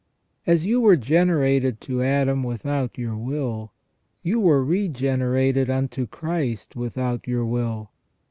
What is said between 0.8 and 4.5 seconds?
were generated to Adam without your will, you